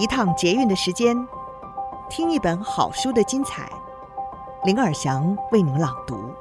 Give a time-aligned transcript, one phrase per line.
[0.00, 1.14] 一趟捷运的时间，
[2.08, 3.70] 听一本好书的精彩。
[4.64, 6.32] 林尔祥为您朗读。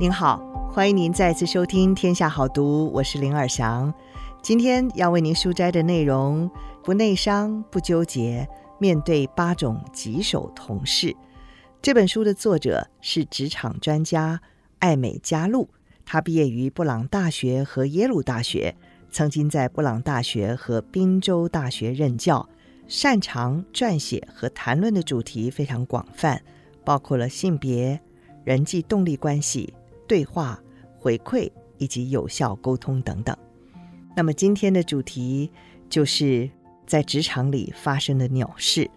[0.00, 0.40] 您好，
[0.72, 3.92] 欢迎您再次收听《天下好读》，我是林尔祥。
[4.40, 6.50] 今天要为您书摘的内容：
[6.82, 11.14] 不内伤，不纠结，面对八种棘手同事。
[11.82, 14.40] 这本书的作者是职场专家
[14.78, 15.68] 艾美加禄。
[16.04, 18.74] 他毕业于布朗大学和耶鲁大学，
[19.10, 22.48] 曾经在布朗大学和宾州大学任教，
[22.86, 26.42] 擅长撰写和谈论的主题非常广泛，
[26.84, 28.00] 包括了性别、
[28.44, 29.72] 人际动力关系、
[30.06, 30.60] 对话、
[30.98, 33.36] 回馈以及有效沟通等等。
[34.14, 35.50] 那么今天的主题
[35.88, 36.50] 就是
[36.86, 38.90] 在职场里发生的鸟事，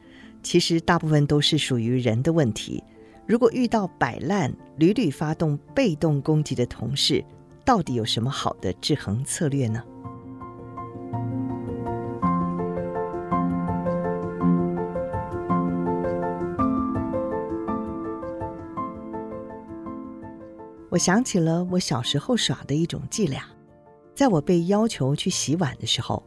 [0.43, 2.83] 其实大部分都是属于人的问题。
[3.27, 7.23] 如果遇到摆烂、屡屡发动被动攻击的同事，
[7.65, 9.83] 到底有什么好的制衡策略呢？
[20.91, 23.43] 我想起了我小时候耍的一种伎俩，
[24.13, 26.23] 在我被要求去洗碗的时候，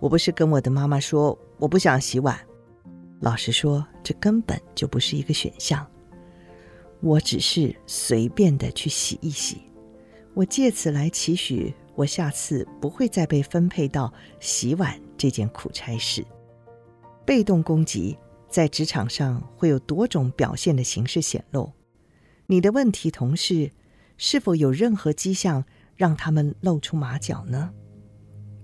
[0.00, 2.36] 我不是跟我的妈妈说我不想洗碗，
[3.20, 5.86] 老实说，这根本就不是一个选项。
[7.02, 9.60] 我只是随便的去洗一洗，
[10.34, 16.24] 我借此来期许我下次不会再被分配到洗碗这件苦差事。
[17.24, 18.16] 被动攻击
[18.48, 21.72] 在职场上会有多种表现的形式显露。
[22.46, 23.72] 你的问题同事
[24.16, 25.64] 是否有任何迹象
[25.96, 27.72] 让他们露出马脚呢？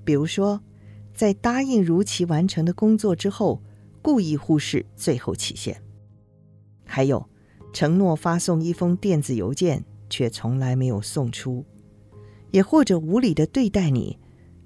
[0.04, 0.62] 比如说，
[1.12, 3.60] 在答应如期完成的工作之后，
[4.00, 5.82] 故意忽视最后期限。
[6.84, 7.28] 还有。
[7.72, 11.64] 承诺发送一封电子邮件，却从来没有送出；
[12.50, 14.18] 也或者无理的对待你，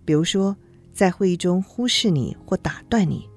[0.04, 0.56] 比如说
[0.92, 3.28] 在会议中忽视你或打断你，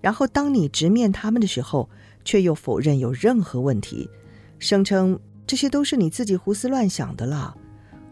[0.00, 1.88] 然后当你直面他们的时候，
[2.24, 4.08] 却又否认有任何问题，
[4.58, 7.54] 声称这些都是你自己胡思乱想的啦，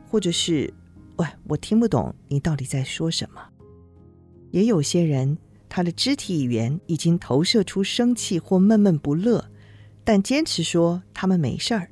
[0.08, 0.72] 或者是
[1.16, 3.40] “喂，我听不懂你到底在说什么”。
[4.52, 5.38] 也有些人，
[5.68, 9.44] 他的肢体语言已经投射出生气或闷闷不乐。
[10.04, 11.90] 但坚持说他们没事儿，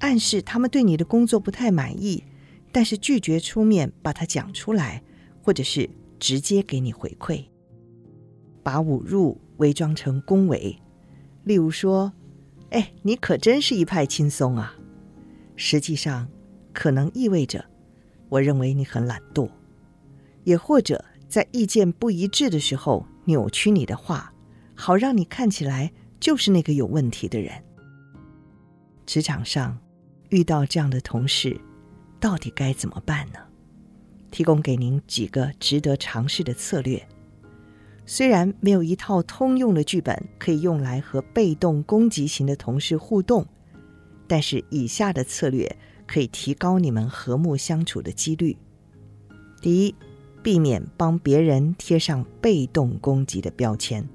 [0.00, 2.24] 暗示他们对你的工作不太满意，
[2.72, 5.02] 但是拒绝出面把它讲出来，
[5.42, 5.88] 或者是
[6.18, 7.44] 直接给你回馈，
[8.62, 10.76] 把侮辱伪装成恭维，
[11.44, 12.12] 例如说
[12.70, 14.74] ：“哎，你可真是一派轻松啊！”
[15.54, 16.26] 实际上
[16.72, 17.64] 可能意味着
[18.30, 19.48] 我认为你很懒惰，
[20.44, 24.32] 也或者在意见不一致的时候扭曲你的话，
[24.74, 25.92] 好让你看起来。
[26.20, 27.52] 就是那个有问题的人。
[29.06, 29.76] 职场上
[30.28, 31.58] 遇到这样的同事，
[32.20, 33.38] 到底该怎么办呢？
[34.30, 37.04] 提供给您几个值得尝试的策略。
[38.06, 43.46] 虽然没有一套通用的剧本可以用来和被动攻击型的同事互动，
[44.28, 45.76] 但是以下的策略
[46.06, 48.56] 可以提高你们和睦相处的几率。
[49.60, 49.94] 第一，
[50.42, 54.08] 避免帮别人贴上被动攻击的标签。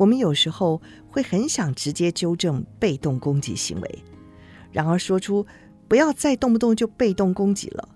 [0.00, 0.80] 我们有时候
[1.10, 4.04] 会很想直接纠正被动攻击行为，
[4.72, 5.46] 然而说出
[5.88, 7.86] “不要再动不动就被动攻击了”，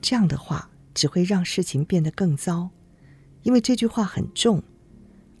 [0.00, 2.70] 这样的话只会让事情变得更糟，
[3.42, 4.62] 因为这句话很重，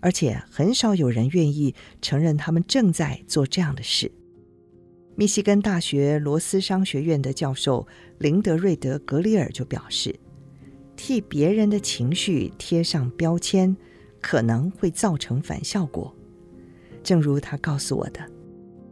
[0.00, 1.72] 而且很少有人愿意
[2.02, 4.10] 承认他们正在做这样的事。
[5.14, 7.86] 密西根大学罗斯商学院的教授
[8.18, 10.18] 林德瑞德·格里尔就表示，
[10.96, 13.76] 替别人的情绪贴上标签。
[14.20, 16.14] 可能会造成反效果，
[17.02, 18.20] 正如他告诉我的，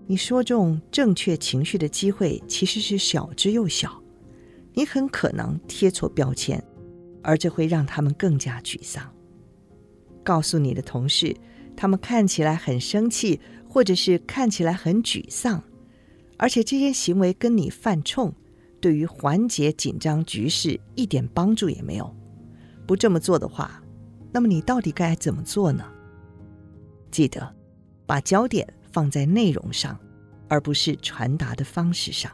[0.06, 4.02] 你说中正确情绪的机会其实是小之又小，
[4.72, 6.62] 你很可能贴错标签，
[7.22, 9.12] 而这会让他们更加沮丧。
[10.22, 11.36] 告诉你的同事，
[11.76, 15.62] 他们看起来很生气，或者是看起来很沮丧，
[16.38, 18.32] 而且这些行为跟你犯冲，
[18.80, 22.14] 对于缓解紧张局势一点帮助也没有。
[22.86, 23.82] 不这么做的话，
[24.34, 25.84] 那么你到底该怎么做呢？
[27.12, 27.54] 记得
[28.04, 29.96] 把焦点放在内容上，
[30.48, 32.32] 而不是传达的方式上。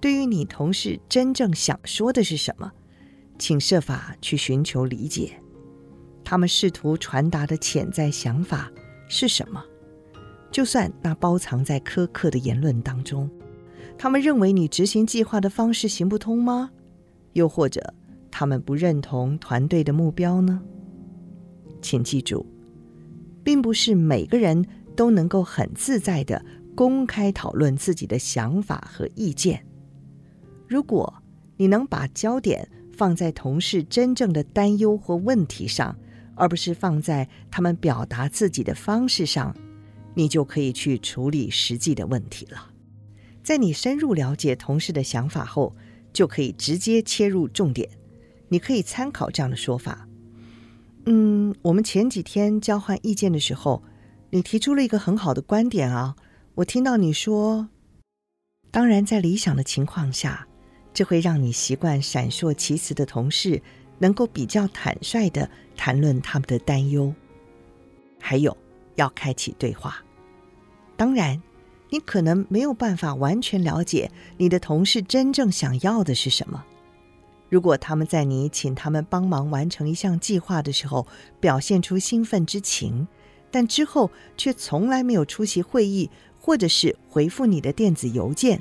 [0.00, 2.70] 对于你同事真正想说的是什么，
[3.36, 5.32] 请设法去寻求理解。
[6.22, 8.70] 他们试图传达的潜在想法
[9.08, 9.60] 是什么？
[10.52, 13.28] 就算那包藏在苛刻的言论当中，
[13.98, 16.70] 他们认为你执行计划的方式行不通吗？
[17.32, 17.92] 又或者
[18.30, 20.62] 他们不认同团队的目标呢？
[21.80, 22.46] 请记住，
[23.44, 26.44] 并不是每个人都能够很自在地
[26.74, 29.64] 公开讨论自己的想法和意见。
[30.68, 31.22] 如果
[31.56, 35.96] 你能把焦点放在同事真正的担忧或问题上，
[36.34, 39.56] 而不是放在他们表达自己的方式上，
[40.14, 42.70] 你就可以去处理实际的问题了。
[43.42, 45.74] 在你深入了解同事的想法后，
[46.12, 47.88] 就可以直接切入重点。
[48.48, 50.05] 你可以参考这样的说法：
[51.06, 53.82] 嗯，我们前几天交换意见的时候，
[54.30, 56.16] 你提出了一个很好的观点啊。
[56.56, 57.68] 我听到你说，
[58.72, 60.46] 当然，在理想的情况下。
[60.92, 63.60] 这会让你习惯闪烁其词的同事
[63.98, 67.12] 能够比较坦率地谈论他们的担忧，
[68.18, 68.56] 还有
[68.94, 70.02] 要开启对话。
[70.96, 71.42] 当然，
[71.90, 76.64] 你可能没有办法完全了解你的同事真正想要的是什么。
[77.48, 81.06] 如果他们在你请他们帮忙完成一项计划的时候
[81.38, 83.06] 表现出兴奋之情，
[83.50, 86.10] 但之后却从来没有出席会议，
[86.40, 88.60] 或者是回复你的电子邮件。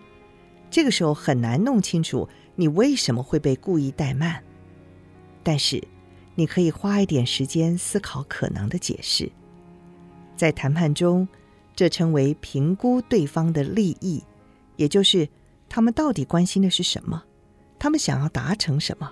[0.70, 4.44] 这个时候很难弄清楚你为什么会被故意怠慢，
[5.42, 5.82] 但是
[6.36, 9.32] 你可以花一点时间思考可能的解释。
[10.36, 11.28] 在谈判中，
[11.76, 14.22] 这称为评估对方的利益，
[14.76, 15.28] 也就是
[15.68, 17.24] 他们到底关心的是什么，
[17.86, 19.12] 他们想要达成什么，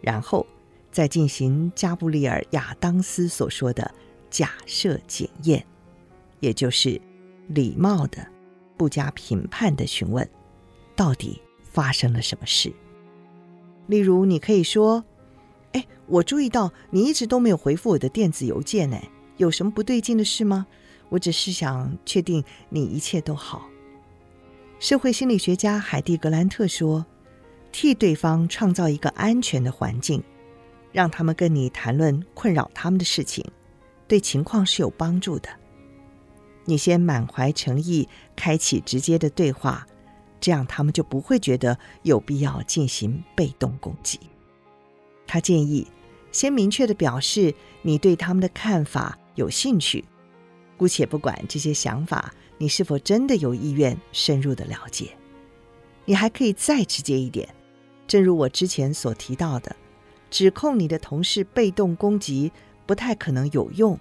[0.00, 0.46] 然后
[0.92, 3.92] 再进行加布利尔·亚当斯所说的
[4.30, 5.66] 假设检验，
[6.38, 7.00] 也就是
[7.48, 8.24] 礼貌的、
[8.76, 10.24] 不加评判的询问。
[10.94, 12.72] 到底发生了什么事？
[13.88, 15.04] 例如，你可以说
[15.74, 20.64] ：“哎，我注意到你一直都没有回复我的电子邮件，哎，有什么不对劲的事吗？
[21.08, 23.68] 我只是想确定你一切都好。”
[24.78, 27.04] 社会心理学家海蒂·格兰特说
[27.76, 30.22] ：“替对方创造一个安全的环境，
[30.92, 33.44] 让他们跟你谈论困扰他们的事情，
[34.06, 35.48] 对情况是有帮助的。
[36.64, 39.84] 你先满怀诚意，开启直接的对话。”
[40.40, 44.20] 这样，他们就不会觉得有必要进行被动攻击。
[45.26, 45.86] 他建议
[46.30, 50.04] 先明确的表示你对他们的看法有兴趣，
[50.76, 55.16] 姑且不管这些想法你是否真的有意愿深入的了解。
[56.04, 57.48] 你还可以再直接一点，
[58.06, 59.74] 正如我之前所提到的，
[60.30, 62.52] 指控你的同事被动攻击
[62.86, 63.98] 不太可能有用，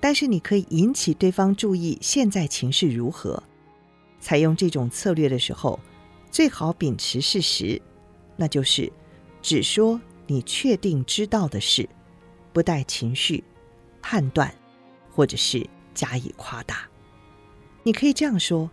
[0.00, 3.42] 但是你可以引起对方注意现在情势如何。
[4.20, 5.80] 采用这种策略的时候，
[6.30, 7.80] 最好秉持事实，
[8.36, 8.90] 那就是
[9.42, 11.88] 只说你确定知道的事，
[12.52, 13.42] 不带情绪、
[14.00, 14.54] 判断，
[15.10, 16.88] 或者是加以夸大。
[17.82, 18.70] 你可以这样说：“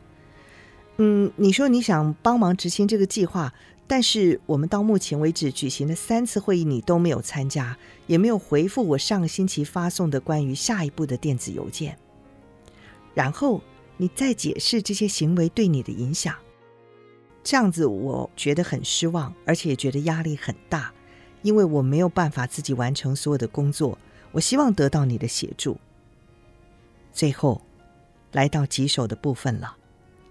[0.98, 3.52] 嗯，你说你想帮忙执行这个计划，
[3.90, 7.78] 但是我们到目前为止举行了三次会议，你都没有参加，
[8.08, 11.98] 也没有回复我上个星期发送的关于下一步的电子邮件。”
[13.14, 13.62] 然后。
[14.02, 16.34] 你再解释这些行为对你的影响，
[17.44, 20.94] 这样子我觉得很失望，而且也觉得压力很大，
[21.42, 24.00] 因为我没有办法自己完成所有的工作。
[24.32, 25.78] 我希望得到你的协助。
[27.12, 27.62] 最后，
[28.32, 29.76] 来到棘手的部分了，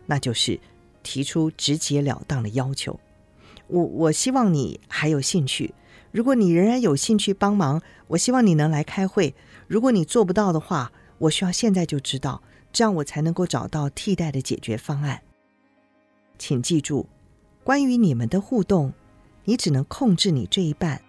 [0.07, 0.59] 那就是
[1.03, 2.99] 提出直截了当的要求。
[3.69, 5.75] 我我希望你还有兴趣，
[6.11, 9.35] 如果你仍然有兴趣帮忙，我希望你能来开会。
[9.67, 12.43] 如果你做不到的话，我需要现在就知道。
[12.71, 15.23] 这样我才能够找到替代的解决方案。
[16.39, 17.07] 请记住，
[17.65, 18.93] 关于你们的互动，
[19.45, 21.01] 你只能控制你这一半，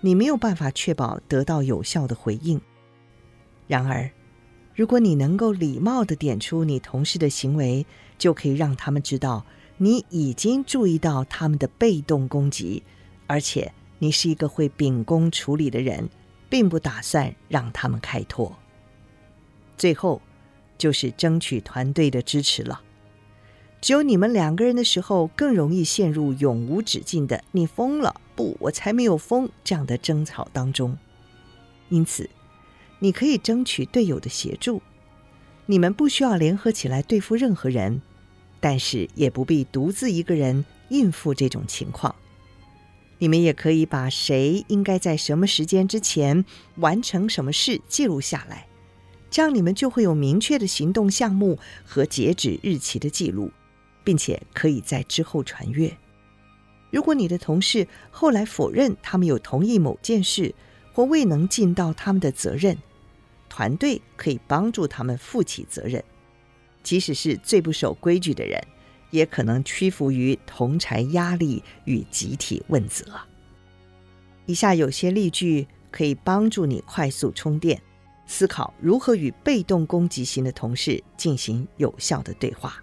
[0.00, 2.60] 你没有办法确保得到有效的回应。
[3.66, 4.10] 然而，
[4.74, 7.86] 如果你能够礼貌地点出你同事的行为，
[8.18, 9.44] 就可以让他们知道
[9.78, 12.82] 你已经注意到他们的被动攻击，
[13.26, 16.08] 而且你是一个会秉公处理的人，
[16.48, 18.56] 并不打算让他们开脱。
[19.76, 20.20] 最后。
[20.78, 22.82] 就是争取团队的支持了。
[23.80, 30.98] 只有你们两个人的时候，更容易陷入永无止境的“你疯了”“不，我才没有疯”这样的争吵当中。
[31.88, 32.28] 因此，
[32.98, 34.82] 你可以争取队友的协助。
[35.64, 38.02] 你们不需要联合起来对付任何人，
[38.60, 42.14] 但是也不必独自一个人应付这种情况。
[43.18, 46.44] 你们也可以把谁应该在什么时间之前
[46.76, 48.66] 完成什么事记录下来。
[49.30, 53.50] 这样你们就会有明确的行动项目和截止日期的记录，
[54.04, 55.96] 并且可以在之后传阅。
[56.90, 60.54] 如果你的同事后来否认他们有同意某件事，
[60.92, 62.78] 或未能尽到他们的责任，
[63.48, 66.02] 团队可以帮助他们负起责任。
[66.86, 68.62] 即使是最不守规矩的人，
[69.10, 73.04] 也可能屈服于同侪压力与集体问责。
[74.46, 77.82] 以下有些例句可以帮助你快速充电，
[78.24, 82.76] 思考如何与被动攻击型的同事进行有效的对话，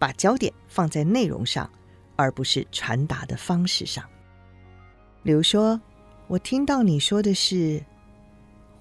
[0.00, 1.70] 把焦点放在内容上，
[2.16, 4.04] 而不是传达的方式上。
[5.22, 5.80] 比如说，
[6.26, 7.80] 我听到你说的是，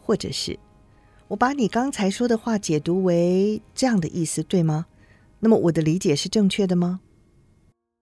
[0.01, 0.57] 或者是。
[1.33, 4.85] 我把你刚才说的话解读为这样的意思，对吗？
[5.39, 6.99] 那么我的理解是正确的吗？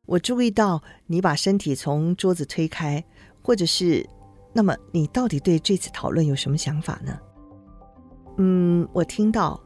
[0.05, 3.01] 我注意到你把身体从桌子推开，
[3.41, 4.05] 或者是，
[4.51, 7.17] 那么你到底对这次讨论有什么想法呢？
[8.37, 9.57] 嗯，我听到，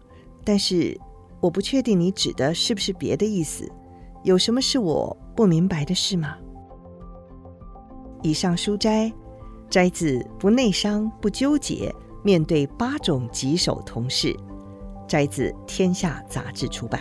[0.43, 0.95] 但是
[1.41, 3.67] 我不确定你指的是不是别的意思。
[4.23, 6.37] 有什么是我不明白的事吗？
[8.21, 9.11] 以上书摘
[9.71, 11.91] 摘自《不内伤不纠结》。
[12.25, 14.35] 面对八种棘手同事，
[15.07, 16.99] 摘自《天下杂志》出版。